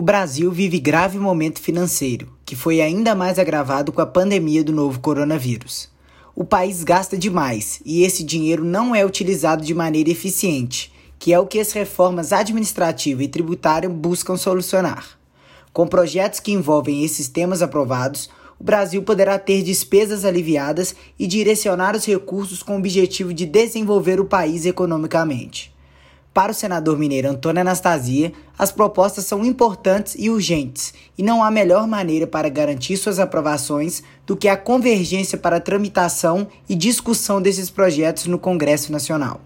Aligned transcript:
O 0.00 0.02
Brasil 0.02 0.50
vive 0.50 0.80
grave 0.80 1.18
momento 1.18 1.60
financeiro, 1.60 2.32
que 2.46 2.56
foi 2.56 2.80
ainda 2.80 3.14
mais 3.14 3.38
agravado 3.38 3.92
com 3.92 4.00
a 4.00 4.06
pandemia 4.06 4.64
do 4.64 4.72
novo 4.72 4.98
coronavírus. 4.98 5.90
O 6.34 6.42
país 6.42 6.82
gasta 6.82 7.18
demais 7.18 7.82
e 7.84 8.02
esse 8.02 8.24
dinheiro 8.24 8.64
não 8.64 8.94
é 8.94 9.04
utilizado 9.04 9.62
de 9.62 9.74
maneira 9.74 10.08
eficiente, 10.08 10.90
que 11.18 11.34
é 11.34 11.38
o 11.38 11.46
que 11.46 11.60
as 11.60 11.72
reformas 11.72 12.32
administrativa 12.32 13.22
e 13.22 13.28
tributária 13.28 13.90
buscam 13.90 14.38
solucionar. 14.38 15.06
Com 15.70 15.86
projetos 15.86 16.40
que 16.40 16.50
envolvem 16.50 17.04
esses 17.04 17.28
temas 17.28 17.60
aprovados, 17.60 18.30
o 18.58 18.64
Brasil 18.64 19.02
poderá 19.02 19.38
ter 19.38 19.62
despesas 19.62 20.24
aliviadas 20.24 20.94
e 21.18 21.26
direcionar 21.26 21.94
os 21.94 22.06
recursos 22.06 22.62
com 22.62 22.76
o 22.76 22.78
objetivo 22.78 23.34
de 23.34 23.44
desenvolver 23.44 24.18
o 24.18 24.24
país 24.24 24.64
economicamente. 24.64 25.69
Para 26.32 26.52
o 26.52 26.54
senador 26.54 26.96
mineiro 26.96 27.28
Antônio 27.28 27.60
Anastasia, 27.60 28.32
as 28.56 28.70
propostas 28.70 29.24
são 29.24 29.44
importantes 29.44 30.14
e 30.16 30.30
urgentes, 30.30 30.94
e 31.18 31.24
não 31.24 31.42
há 31.42 31.50
melhor 31.50 31.88
maneira 31.88 32.24
para 32.24 32.48
garantir 32.48 32.96
suas 32.96 33.18
aprovações 33.18 34.00
do 34.24 34.36
que 34.36 34.46
a 34.46 34.56
convergência 34.56 35.36
para 35.36 35.56
a 35.56 35.60
tramitação 35.60 36.46
e 36.68 36.76
discussão 36.76 37.42
desses 37.42 37.68
projetos 37.68 38.26
no 38.26 38.38
Congresso 38.38 38.92
Nacional. 38.92 39.40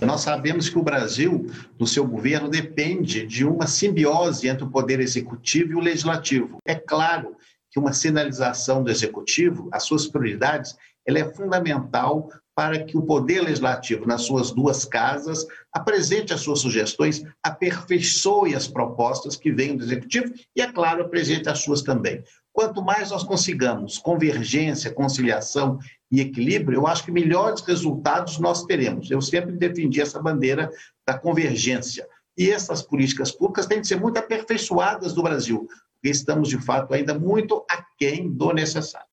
Nós 0.00 0.20
sabemos 0.20 0.68
que 0.68 0.78
o 0.78 0.82
Brasil, 0.82 1.50
no 1.78 1.88
seu 1.88 2.06
governo, 2.06 2.48
depende 2.48 3.26
de 3.26 3.44
uma 3.44 3.66
simbiose 3.66 4.46
entre 4.46 4.62
o 4.62 4.70
poder 4.70 5.00
executivo 5.00 5.72
e 5.72 5.74
o 5.74 5.80
legislativo. 5.80 6.58
É 6.64 6.76
claro 6.76 7.36
que 7.68 7.80
uma 7.80 7.92
sinalização 7.92 8.82
do 8.82 8.90
executivo, 8.90 9.68
as 9.72 9.82
suas 9.82 10.06
prioridades, 10.06 10.76
ela 11.04 11.18
é 11.18 11.32
fundamental 11.32 12.28
para 12.54 12.84
que 12.84 12.96
o 12.96 13.02
Poder 13.02 13.40
Legislativo, 13.40 14.06
nas 14.06 14.22
suas 14.22 14.50
duas 14.50 14.84
casas, 14.84 15.46
apresente 15.72 16.34
as 16.34 16.40
suas 16.40 16.60
sugestões, 16.60 17.24
aperfeiçoe 17.42 18.54
as 18.54 18.68
propostas 18.68 19.36
que 19.36 19.50
vêm 19.50 19.76
do 19.76 19.84
Executivo 19.84 20.32
e, 20.54 20.60
é 20.60 20.70
claro, 20.70 21.02
apresente 21.02 21.48
as 21.48 21.60
suas 21.60 21.82
também. 21.82 22.22
Quanto 22.52 22.82
mais 22.82 23.10
nós 23.10 23.22
consigamos 23.22 23.96
convergência, 23.96 24.92
conciliação 24.92 25.78
e 26.10 26.20
equilíbrio, 26.20 26.80
eu 26.80 26.86
acho 26.86 27.04
que 27.04 27.10
melhores 27.10 27.62
resultados 27.62 28.38
nós 28.38 28.64
teremos. 28.66 29.10
Eu 29.10 29.22
sempre 29.22 29.52
defendi 29.52 30.02
essa 30.02 30.20
bandeira 30.20 30.70
da 31.06 31.18
convergência. 31.18 32.06
E 32.36 32.50
essas 32.50 32.82
políticas 32.82 33.30
públicas 33.30 33.66
têm 33.66 33.80
de 33.80 33.88
ser 33.88 33.98
muito 33.98 34.18
aperfeiçoadas 34.18 35.14
no 35.14 35.22
Brasil, 35.22 35.66
porque 35.94 36.10
estamos, 36.10 36.48
de 36.48 36.58
fato, 36.58 36.92
ainda 36.92 37.18
muito 37.18 37.64
aquém 37.70 38.30
do 38.30 38.52
necessário. 38.52 39.11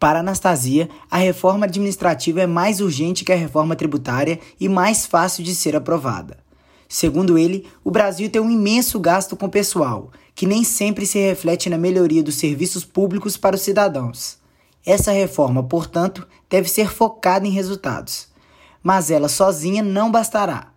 Para 0.00 0.20
Anastasia, 0.20 0.88
a 1.10 1.18
reforma 1.18 1.66
administrativa 1.66 2.40
é 2.40 2.46
mais 2.46 2.80
urgente 2.80 3.22
que 3.22 3.34
a 3.34 3.36
reforma 3.36 3.76
tributária 3.76 4.40
e 4.58 4.66
mais 4.66 5.04
fácil 5.04 5.44
de 5.44 5.54
ser 5.54 5.76
aprovada. 5.76 6.38
Segundo 6.88 7.36
ele, 7.36 7.66
o 7.84 7.90
Brasil 7.90 8.30
tem 8.30 8.40
um 8.40 8.50
imenso 8.50 8.98
gasto 8.98 9.36
com 9.36 9.46
pessoal, 9.46 10.10
que 10.34 10.46
nem 10.46 10.64
sempre 10.64 11.04
se 11.04 11.18
reflete 11.18 11.68
na 11.68 11.76
melhoria 11.76 12.22
dos 12.22 12.36
serviços 12.36 12.82
públicos 12.82 13.36
para 13.36 13.54
os 13.54 13.60
cidadãos. 13.60 14.38
Essa 14.86 15.12
reforma, 15.12 15.62
portanto, 15.62 16.26
deve 16.48 16.70
ser 16.70 16.90
focada 16.90 17.46
em 17.46 17.50
resultados. 17.50 18.26
Mas 18.82 19.10
ela 19.10 19.28
sozinha 19.28 19.82
não 19.82 20.10
bastará. 20.10 20.68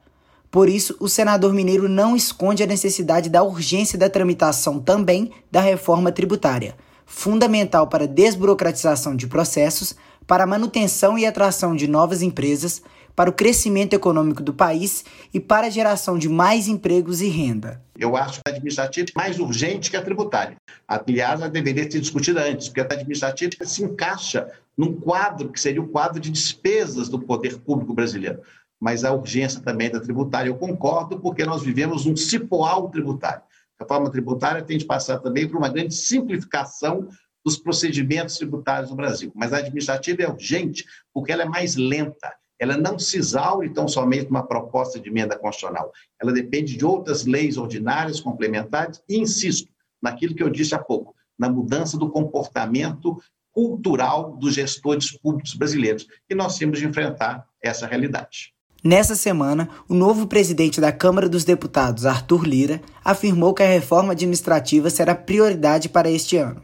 Por 0.52 0.68
isso, 0.68 0.98
o 1.00 1.08
senador 1.08 1.54
mineiro 1.54 1.88
não 1.88 2.14
esconde 2.14 2.62
a 2.62 2.68
necessidade 2.68 3.30
da 3.30 3.42
urgência 3.42 3.98
da 3.98 4.10
tramitação 4.10 4.82
também 4.82 5.32
da 5.50 5.62
reforma 5.62 6.12
tributária 6.12 6.76
fundamental 7.06 7.88
para 7.88 8.06
a 8.06 8.08
desburocratização 8.08 9.16
de 9.16 9.28
processos, 9.28 9.96
para 10.26 10.44
a 10.44 10.48
manutenção 10.48 11.18
e 11.18 11.26
atração 11.26 11.76
de 11.76 11.88
novas 11.88 12.22
empresas, 12.22 12.82
para 13.16 13.30
o 13.30 13.34
crescimento 13.34 13.94
econômico 13.94 14.42
do 14.42 14.54
país 14.54 15.06
e 15.34 15.40
para 15.40 15.68
a 15.68 15.70
geração 15.70 16.18
de 16.18 16.28
mais 16.28 16.68
empregos 16.68 17.22
e 17.22 17.28
renda. 17.28 17.82
Eu 17.98 18.18
acho 18.18 18.42
que 18.42 18.50
a 18.50 18.52
administrativa 18.52 19.08
é 19.16 19.20
mais 19.20 19.40
urgente 19.40 19.92
que 19.92 19.98
a 19.98 20.02
tributária. 20.02 20.58
Aliás, 20.88 21.40
ela 21.40 21.50
deveria 21.50 21.90
ser 21.90 22.00
discutida 22.00 22.44
antes, 22.44 22.68
porque 22.68 22.82
a 22.82 22.86
administrativa 22.86 23.66
se 23.66 23.84
encaixa 23.84 24.48
num 24.76 24.94
quadro 24.94 25.50
que 25.50 25.60
seria 25.60 25.82
o 25.82 25.88
quadro 25.88 26.20
de 26.20 26.32
despesas 26.32 27.08
do 27.08 27.20
poder 27.20 27.60
público 27.60 27.94
brasileiro. 27.94 28.40
Mas 28.80 29.06
a 29.06 29.14
urgência 29.14 29.62
também 29.62 29.90
da 29.90 30.00
tributária, 30.00 30.50
eu 30.50 30.56
concordo, 30.56 31.20
porque 31.20 31.46
nós 31.46 31.62
vivemos 31.62 32.06
um 32.06 32.16
cipoal 32.16 32.90
tributário. 32.90 33.44
Reforma 33.84 34.10
tributária 34.10 34.64
tem 34.64 34.78
de 34.78 34.86
passar 34.86 35.20
também 35.20 35.48
por 35.48 35.58
uma 35.58 35.70
grande 35.70 35.94
simplificação 35.94 37.08
dos 37.46 37.58
procedimentos 37.58 38.38
tributários 38.38 38.90
no 38.90 38.96
Brasil. 38.96 39.32
Mas 39.36 39.52
a 39.52 39.58
administrativa 39.58 40.24
é 40.24 40.30
urgente 40.30 40.86
porque 41.14 41.32
ela 41.32 41.44
é 41.44 41.46
mais 41.46 41.76
lenta. 41.76 42.34
Ela 42.58 42.78
não 42.78 42.98
se 42.98 43.18
exaure 43.18 43.74
tão 43.74 43.88
somente 43.88 44.30
uma 44.30 44.48
proposta 44.48 45.00
de 45.00 45.10
emenda 45.10 45.38
constitucional. 45.38 45.92
Ela 46.22 46.32
depende 46.32 46.78
de 46.78 46.86
outras 46.86 47.26
leis 47.26 47.58
ordinárias, 47.58 48.22
complementares, 48.22 49.02
e 49.10 49.18
insisto 49.18 49.70
naquilo 50.02 50.34
que 50.34 50.44
eu 50.44 50.50
disse 50.50 50.74
há 50.74 50.80
pouco, 50.80 51.14
na 51.38 51.50
mudança 51.50 51.98
do 51.98 52.10
comportamento 52.10 53.18
cultural 53.52 54.38
dos 54.38 54.54
gestores 54.54 55.12
públicos 55.18 55.54
brasileiros. 55.56 56.08
E 56.30 56.34
nós 56.34 56.58
temos 56.58 56.80
de 56.80 56.88
enfrentar 56.88 57.46
essa 57.62 57.86
realidade. 57.86 58.54
Nessa 58.84 59.16
semana, 59.16 59.70
o 59.88 59.94
novo 59.94 60.28
presidente 60.28 60.82
da 60.82 60.92
Câmara 60.92 61.30
dos 61.30 61.46
Deputados, 61.46 62.06
Arthur 62.06 62.44
Lira, 62.44 62.82
afirmou 63.02 63.54
que 63.54 63.64
a 63.64 63.68
reforma 63.68 64.12
administrativa 64.12 64.90
será 64.90 65.16
prioridade 65.16 65.88
para 65.88 66.12
este 66.12 66.36
ano. 66.36 66.62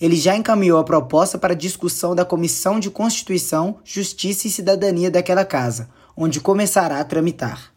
Ele 0.00 0.14
já 0.14 0.36
encaminhou 0.36 0.78
a 0.78 0.84
proposta 0.84 1.36
para 1.36 1.56
discussão 1.56 2.14
da 2.14 2.24
Comissão 2.24 2.78
de 2.78 2.88
Constituição, 2.88 3.78
Justiça 3.82 4.46
e 4.46 4.50
Cidadania 4.50 5.10
daquela 5.10 5.44
casa, 5.44 5.90
onde 6.16 6.38
começará 6.38 7.00
a 7.00 7.04
tramitar. 7.04 7.68